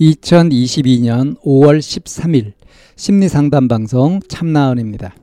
2022년 0.00 1.40
5월 1.40 1.78
13일 1.78 2.52
심리상담 2.96 3.68
방송 3.68 4.20
참나은입니다. 4.28 5.14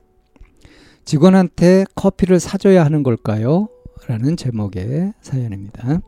직원한테 1.04 1.84
커피를 1.94 2.40
사줘야 2.40 2.84
하는 2.84 3.02
걸까요? 3.02 3.68
라는 4.06 4.36
제목의 4.36 5.12
사연입니다. 5.20 6.00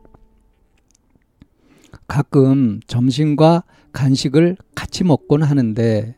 가끔 2.07 2.79
점심과 2.87 3.63
간식을 3.93 4.57
같이 4.75 5.03
먹곤 5.03 5.43
하는데 5.43 6.15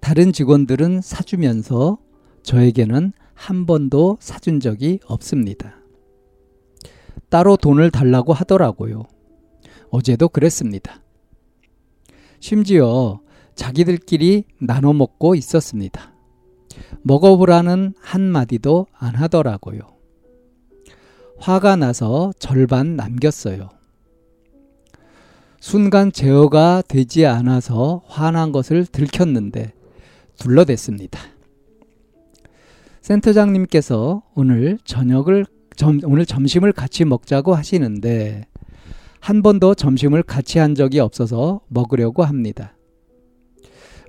다른 0.00 0.32
직원들은 0.32 1.00
사주면서 1.00 1.98
저에게는 2.42 3.12
한 3.34 3.66
번도 3.66 4.18
사준 4.20 4.60
적이 4.60 5.00
없습니다. 5.06 5.76
따로 7.28 7.56
돈을 7.56 7.90
달라고 7.90 8.32
하더라고요. 8.32 9.04
어제도 9.90 10.28
그랬습니다. 10.28 11.01
심지어 12.42 13.20
자기들끼리 13.54 14.42
나눠 14.58 14.92
먹고 14.92 15.36
있었습니다. 15.36 16.12
먹어보라는 17.02 17.94
한마디도 18.00 18.88
안 18.92 19.14
하더라고요. 19.14 19.78
화가 21.38 21.76
나서 21.76 22.32
절반 22.40 22.96
남겼어요. 22.96 23.70
순간 25.60 26.10
제어가 26.10 26.82
되지 26.88 27.26
않아서 27.26 28.02
화난 28.06 28.50
것을 28.50 28.86
들켰는데 28.86 29.72
둘러댔습니다. 30.36 31.20
센터장님께서 33.02 34.24
오늘 34.34 34.78
저녁을 34.82 35.46
점, 35.76 36.00
오늘 36.02 36.26
점심을 36.26 36.72
같이 36.72 37.04
먹자고 37.04 37.54
하시는데 37.54 38.46
한 39.22 39.40
번도 39.40 39.76
점심을 39.76 40.24
같이 40.24 40.58
한 40.58 40.74
적이 40.74 40.98
없어서 40.98 41.60
먹으려고 41.68 42.24
합니다. 42.24 42.76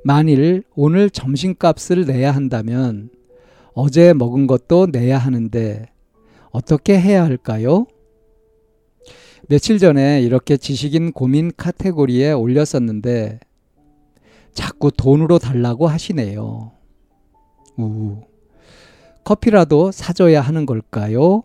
만일 0.04 0.64
오늘 0.76 1.12
점심값을 1.12 2.06
내야 2.08 2.32
한다면 2.32 3.12
어제 3.76 4.14
먹은 4.14 4.48
것도 4.48 4.88
내야 4.92 5.20
하는데 5.20 5.86
어떻게 6.50 7.00
해야 7.00 7.26
할까요? 7.26 7.86
며칠 9.48 9.78
전에 9.78 10.20
이렇게 10.24 10.58
지식인 10.58 11.12
고민 11.12 11.52
카테고리에 11.56 12.32
올렸었는데 12.32 13.40
자꾸 14.52 14.92
돈으로 14.92 15.38
달라고 15.38 15.86
하시네요. 15.86 16.72
우. 17.78 18.18
커피라도 19.24 19.92
사줘야 19.92 20.42
하는 20.42 20.66
걸까요? 20.66 21.44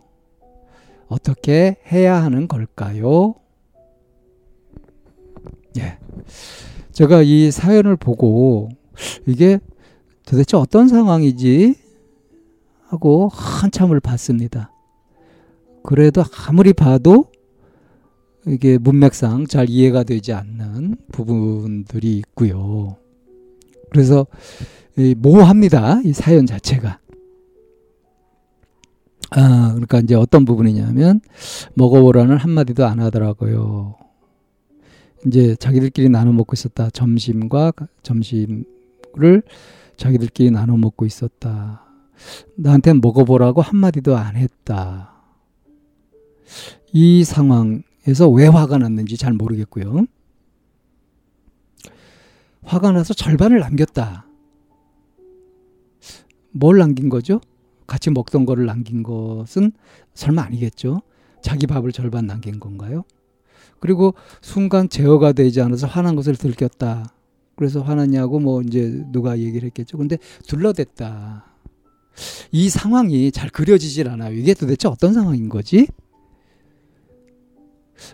어떻게 1.09 1.77
해야 1.93 2.23
하는 2.23 2.49
걸까요? 2.49 3.35
제가 6.99 7.23
이 7.23 7.53
사연을 7.53 7.95
보고 7.95 8.71
이게 9.25 9.61
도대체 10.27 10.57
어떤 10.57 10.89
상황이지 10.89 11.77
하고 12.89 13.29
한참을 13.33 14.01
봤습니다. 14.01 14.73
그래도 15.85 16.25
아무리 16.49 16.73
봐도 16.73 17.31
이게 18.49 18.79
문맥상 18.79 19.47
잘 19.47 19.71
이해가 19.71 20.03
되지 20.03 20.33
않는 20.33 20.97
부분들이 21.13 22.17
있고요. 22.19 22.97
그래서 23.91 24.27
모호합니다. 25.19 26.01
이 26.05 26.13
사연 26.13 26.47
자체가. 26.47 26.99
아, 29.31 29.69
그러니까 29.71 30.01
이제 30.01 30.17
어떤 30.17 30.45
부분이냐면 30.45 31.21
먹어보라는 31.75 32.39
한마디도 32.39 32.85
안 32.87 32.99
하더라고요. 32.99 34.08
이제 35.27 35.57
자기들끼리 35.57 36.09
나눠 36.09 36.33
먹고 36.33 36.55
있었다. 36.55 36.91
점심과 36.91 37.73
점심을 38.03 39.43
자기들끼리 39.97 40.51
나눠 40.51 40.77
먹고 40.77 41.07
있었다. 41.07 41.85
나한테 42.57 42.95
먹어보라고 42.95 43.63
한마디도 43.63 44.17
안 44.17 44.37
했다. 44.37 45.15
이 46.93 47.25
상황에서 47.25 48.29
왜 48.31 48.47
화가 48.47 48.79
났는지 48.79 49.17
잘 49.17 49.33
모르겠고요. 49.33 50.07
화가 52.63 52.93
나서 52.93 53.15
절반을 53.15 53.61
남겼다. 53.61 54.27
뭘 56.51 56.79
남긴 56.79 57.09
거죠? 57.09 57.41
같이 57.87 58.11
먹던 58.11 58.45
거를 58.45 58.67
남긴 58.67 59.03
것은 59.03 59.73
설마 60.15 60.43
아니겠죠? 60.43 61.03
자기 61.41 61.67
밥을 61.67 61.93
절반 61.93 62.27
남긴 62.27 62.61
건가요? 62.61 63.05
그리고 63.81 64.15
순간 64.41 64.89
제어가 64.89 65.33
되지 65.33 65.61
않아서 65.61 65.87
화난 65.87 66.17
것을 66.17 66.37
들켰다. 66.37 67.13
그래서 67.57 67.83
화났냐고 67.83 68.39
뭐 68.41 68.63
이제 68.63 69.03
누가 69.11 69.39
얘기를 69.39 69.67
했겠죠. 69.67 69.99
근데 69.99 70.17
둘러댔다. 70.47 71.45
이 72.53 72.69
상황이 72.69 73.31
잘 73.31 73.51
그려지질 73.51 74.09
않아요. 74.09 74.35
이게 74.35 74.55
도대체 74.55 74.89
어떤 74.89 75.13
상황인 75.13 75.49
거지? 75.49 75.87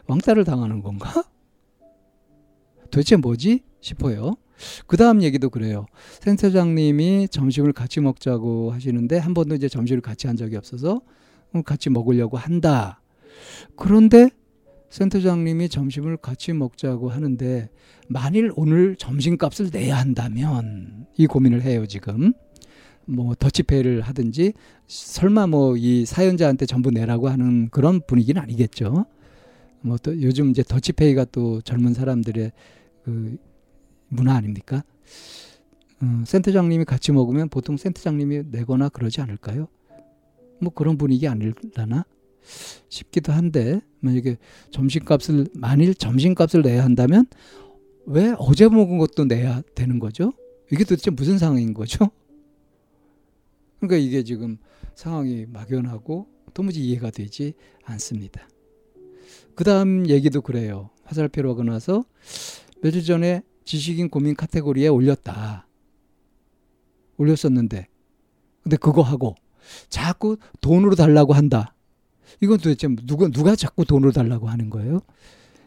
왕따를 0.07 0.45
당하는 0.45 0.83
건가? 0.83 1.25
도대체 2.91 3.17
뭐지? 3.17 3.63
싶어요. 3.81 4.37
그 4.87 4.97
다음 4.97 5.23
얘기도 5.23 5.51
그래요. 5.51 5.87
센터장님이 6.21 7.29
점심을 7.29 7.73
같이 7.73 8.01
먹자고 8.01 8.71
하시는데 8.73 9.19
한 9.19 9.35
번도 9.35 9.55
이제 9.55 9.69
점심을 9.69 10.01
같이 10.01 10.27
한 10.27 10.37
적이 10.37 10.57
없어서 10.57 11.03
같이 11.65 11.91
먹으려고 11.91 12.37
한다. 12.37 13.01
그런데 13.77 14.31
센터장님이 14.95 15.69
점심을 15.69 16.17
같이 16.17 16.53
먹자고 16.53 17.09
하는데 17.09 17.69
만일 18.09 18.53
오늘 18.55 18.95
점심값을 18.95 19.71
내야 19.73 19.99
한다면 19.99 21.09
이 21.17 21.27
고민을 21.27 21.63
해요 21.63 21.85
지금 21.87 22.33
뭐 23.05 23.35
더치페이를 23.35 24.03
하든지 24.03 24.53
설마 24.87 25.49
뭐 25.49 25.77
이 25.77 26.07
사연자한테 26.07 26.67
전부 26.67 26.93
내라고 26.93 27.29
하는 27.29 27.69
그런 27.71 28.01
분위기는 28.07 28.41
아니겠죠. 28.41 29.07
뭐 29.81 29.99
또 29.99 30.23
요즘 30.23 30.51
이제 30.51 30.63
더치페이가 30.63 31.27
또 31.33 31.61
젊은 31.63 31.93
사람들의 31.93 32.53
그 33.05 33.37
문화 34.09 34.37
아닙니까? 34.37 34.85
어, 36.01 36.23
센터장님이 36.25 36.85
같이 36.85 37.11
먹으면 37.11 37.49
보통 37.49 37.77
센터장님이 37.77 38.45
내거나 38.53 38.91
그러지 38.91 39.21
않을까요? 39.21 39.67
뭐 40.61 40.73
그런 40.73 40.97
분위기 40.97 41.27
아닐라나? 41.27 42.05
싶기도 42.89 43.33
한데 43.33 43.81
만약에 44.01 44.37
점심값을 44.71 45.49
만일 45.55 45.95
점심값을 45.95 46.63
내야 46.63 46.85
한다면 46.85 47.27
왜 48.07 48.35
어제 48.39 48.69
먹은 48.69 48.99
것도 48.99 49.25
내야 49.25 49.63
되는 49.75 49.99
거죠? 49.99 50.33
이게 50.71 50.85
도대체 50.85 51.11
무슨 51.11 51.39
상황인 51.39 51.75
거죠? 51.75 52.11
그러니까 53.81 53.97
이게 53.97 54.23
지금 54.23 54.59
상황이 54.95 55.47
막연하고 55.47 56.29
도무지 56.53 56.81
이해가 56.85 57.11
되지 57.11 57.55
않습니다. 57.85 58.49
그 59.55 59.65
다음 59.65 60.09
얘기도 60.09 60.41
그래요. 60.41 60.91
화살표로 61.05 61.51
하고 61.51 61.63
나서 61.65 62.05
며칠 62.83 63.05
전에 63.05 63.43
지식인 63.65 64.11
고민 64.11 64.35
카테고리에 64.35 64.89
올렸다. 64.89 65.67
올렸었는데. 67.17 67.89
근데 68.63 68.77
그거 68.77 69.03
하고 69.03 69.35
자꾸 69.89 70.37
돈으로 70.61 70.95
달라고 70.95 71.33
한다. 71.33 71.74
이건 72.41 72.59
도대체 72.59 72.89
누가, 73.07 73.29
누가 73.29 73.57
자꾸 73.57 73.85
돈을 73.85 74.13
달라고 74.13 74.49
하는 74.49 74.71
거예요? 74.71 75.01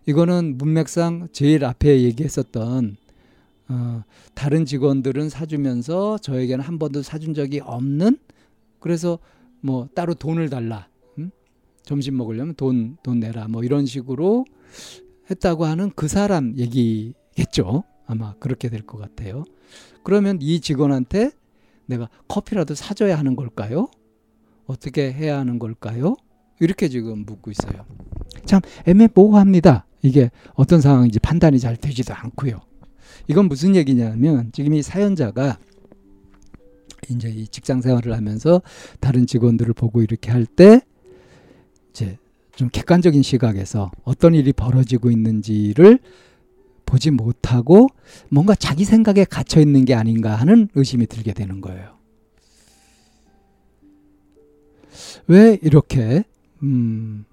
이거는 0.06 0.58
문맥상 0.58 1.30
제일 1.32 1.66
앞에 1.66 2.02
얘기했었던 2.04 2.98
어, 3.70 4.04
다른 4.34 4.66
직원들은 4.66 5.30
사주면서 5.30 6.18
저에게는 6.20 6.64
한 6.64 6.80
번도 6.80 7.02
사준 7.02 7.34
적이 7.34 7.60
없는 7.60 8.18
그래서 8.80 9.20
뭐 9.60 9.90
따로 9.94 10.14
돈을 10.14 10.50
달라 10.50 10.88
음? 11.18 11.32
점심 11.84 12.16
먹으려면 12.16 12.56
돈 12.56 12.98
돈 13.04 13.20
내라 13.20 13.48
뭐 13.50 13.64
이런 13.64 13.86
식으로 13.86 14.46
했다고 15.30 15.66
하는 15.66 15.92
그 15.96 16.08
사람 16.08 16.56
얘기겠죠 16.58 17.84
아마 18.06 18.34
그렇게 18.36 18.70
될 18.70 18.84
것 18.84 18.98
같아요 18.98 19.44
그러면 20.04 20.38
이 20.42 20.62
직원한테 20.62 21.32
내가 21.88 22.08
커피라도 22.30 22.76
사줘야 22.76 23.18
하는 23.20 23.36
걸까요 23.36 23.90
어떻게 24.66 25.12
해야 25.12 25.38
하는 25.40 25.60
걸까요 25.60 26.16
이렇게 26.60 26.90
지금 26.90 27.26
묻고 27.26 27.52
있어요. 27.52 27.86
참 28.46 28.62
애매모호합니다. 28.86 29.86
이게 30.02 30.32
어떤 30.54 30.82
상황인지 30.82 31.20
판단이 31.20 31.60
잘 31.60 31.76
되지도 31.76 32.14
않고요. 32.14 32.60
이건 33.28 33.48
무슨 33.48 33.76
얘기냐면 33.76 34.52
지금 34.54 34.74
이 34.74 34.82
사연자가 34.82 35.58
이제 37.10 37.30
이 37.30 37.48
직장 37.48 37.82
생활을 37.82 38.14
하면서 38.14 38.62
다른 39.00 39.28
직원들을 39.28 39.74
보고 39.74 40.02
이렇게 40.02 40.32
할 40.32 40.46
때 40.46 40.82
이제 41.92 42.18
좀 42.56 42.70
객관적인 42.70 43.22
시각에서 43.22 43.92
어떤 44.04 44.34
일이 44.34 44.52
벌어지고 44.54 45.12
있는지를 45.12 46.00
보지 46.86 47.12
못하고 47.12 47.88
뭔가 48.30 48.56
자기 48.56 48.86
생각에 48.86 49.26
갇혀 49.26 49.60
있는 49.60 49.84
게 49.86 49.94
아닌가 49.94 50.36
하는 50.36 50.70
의심이 50.74 51.06
들게 51.08 51.34
되는 51.34 51.60
거예요. 51.62 51.98
왜 55.28 55.60
이렇게 55.62 56.24
음, 56.64 57.26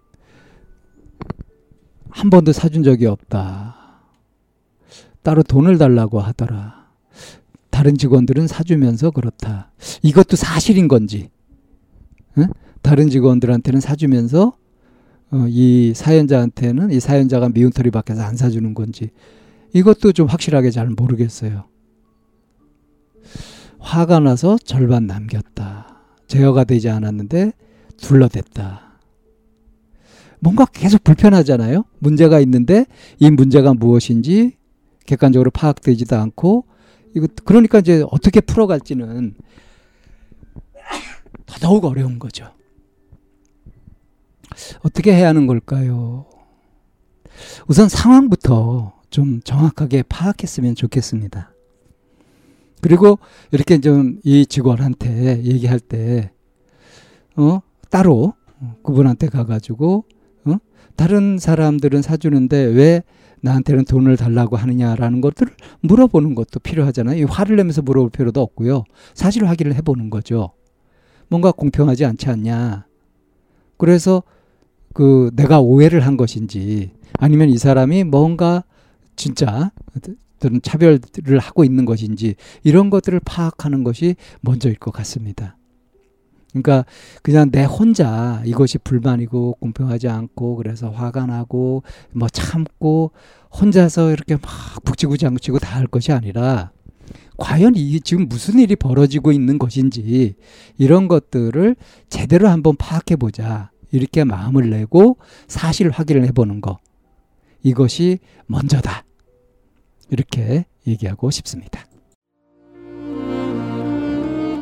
한 2.10 2.30
번도 2.30 2.52
사준 2.52 2.82
적이 2.82 3.06
없다. 3.06 3.76
따로 5.22 5.42
돈을 5.42 5.78
달라고 5.78 6.20
하더라. 6.20 6.84
다른 7.70 7.96
직원들은 7.96 8.46
사주면서 8.46 9.10
그렇다. 9.10 9.72
이것도 10.02 10.36
사실인 10.36 10.86
건지, 10.86 11.30
응? 12.38 12.46
다른 12.82 13.08
직원들한테는 13.08 13.80
사주면서 13.80 14.52
어, 15.30 15.46
이 15.48 15.92
사연자한테는 15.96 16.92
이 16.92 17.00
사연자가 17.00 17.48
미운 17.48 17.72
털이 17.72 17.90
밖에서 17.90 18.22
안 18.22 18.36
사주는 18.36 18.74
건지 18.74 19.10
이것도 19.72 20.12
좀 20.12 20.28
확실하게 20.28 20.70
잘 20.70 20.88
모르겠어요. 20.88 21.64
화가 23.80 24.20
나서 24.20 24.56
절반 24.58 25.06
남겼다. 25.06 25.98
제어가 26.28 26.64
되지 26.64 26.88
않았는데 26.88 27.52
둘러댔다. 27.96 28.93
뭔가 30.44 30.66
계속 30.66 31.02
불편하잖아요. 31.02 31.84
문제가 32.00 32.38
있는데 32.40 32.84
이 33.18 33.30
문제가 33.30 33.72
무엇인지 33.72 34.58
객관적으로 35.06 35.50
파악되지도 35.50 36.16
않고 36.16 36.66
이거 37.16 37.26
그러니까 37.44 37.78
이제 37.78 38.04
어떻게 38.10 38.42
풀어갈지는 38.42 39.34
더더욱 41.46 41.86
어려운 41.86 42.18
거죠. 42.18 42.52
어떻게 44.82 45.14
해야 45.14 45.28
하는 45.28 45.46
걸까요? 45.46 46.26
우선 47.66 47.88
상황부터 47.88 48.92
좀 49.08 49.40
정확하게 49.40 50.02
파악했으면 50.02 50.74
좋겠습니다. 50.74 51.54
그리고 52.82 53.18
이렇게 53.50 53.80
좀 53.80 54.20
이 54.24 54.44
직원한테 54.44 55.42
얘기할 55.42 55.80
때, 55.80 56.32
어, 57.36 57.60
따로 57.88 58.34
그분한테 58.82 59.28
가가지고, 59.28 60.04
어, 60.46 60.56
다른 60.96 61.38
사람들은 61.38 62.02
사주는데 62.02 62.56
왜 62.56 63.02
나한테는 63.40 63.84
돈을 63.84 64.16
달라고 64.16 64.56
하느냐라는 64.56 65.20
것들을 65.20 65.52
물어보는 65.82 66.34
것도 66.34 66.60
필요하잖아요. 66.60 67.26
화를 67.26 67.56
내면서 67.56 67.82
물어볼 67.82 68.10
필요도 68.10 68.40
없고요. 68.40 68.84
사실 69.12 69.46
확인을 69.46 69.74
해보는 69.74 70.08
거죠. 70.08 70.52
뭔가 71.28 71.52
공평하지 71.52 72.06
않지 72.06 72.30
않냐. 72.30 72.86
그래서 73.76 74.22
그 74.94 75.30
내가 75.34 75.60
오해를 75.60 76.00
한 76.00 76.16
것인지 76.16 76.92
아니면 77.18 77.50
이 77.50 77.58
사람이 77.58 78.04
뭔가 78.04 78.64
진짜 79.16 79.72
차별을 80.62 81.00
하고 81.40 81.64
있는 81.64 81.84
것인지 81.84 82.36
이런 82.62 82.90
것들을 82.90 83.20
파악하는 83.24 83.84
것이 83.84 84.16
먼저일 84.40 84.76
것 84.76 84.90
같습니다. 84.90 85.56
그러니까 86.54 86.86
그냥 87.22 87.50
내 87.50 87.64
혼자 87.64 88.40
이것이 88.46 88.78
불만이고 88.78 89.58
공평하지 89.60 90.08
않고 90.08 90.56
그래서 90.56 90.90
화가 90.90 91.26
나고 91.26 91.82
뭐 92.12 92.28
참고 92.28 93.12
혼자서 93.60 94.12
이렇게 94.12 94.34
막 94.36 94.42
북치고 94.84 95.18
장구치고 95.18 95.58
다 95.58 95.74
할 95.74 95.86
것이 95.86 96.12
아니라 96.12 96.70
과연 97.36 97.74
이게 97.74 97.98
지금 97.98 98.28
무슨 98.28 98.60
일이 98.60 98.76
벌어지고 98.76 99.32
있는 99.32 99.58
것인지 99.58 100.36
이런 100.78 101.08
것들을 101.08 101.74
제대로 102.08 102.48
한번 102.48 102.76
파악해 102.76 103.16
보자. 103.16 103.70
이렇게 103.90 104.24
마음을 104.24 104.70
내고 104.70 105.18
사실 105.46 105.90
확인을 105.90 106.24
해 106.24 106.32
보는 106.32 106.60
거. 106.60 106.78
이것이 107.62 108.18
먼저다. 108.46 109.04
이렇게 110.10 110.64
얘기하고 110.86 111.30
싶습니다. 111.30 111.84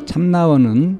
참나원은 0.05 0.99